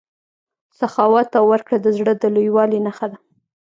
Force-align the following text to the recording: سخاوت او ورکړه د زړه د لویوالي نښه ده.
سخاوت 0.79 1.29
او 1.39 1.45
ورکړه 1.51 1.77
د 1.81 1.87
زړه 1.97 2.13
د 2.17 2.23
لویوالي 2.35 2.79
نښه 2.85 3.07
ده. 3.11 3.17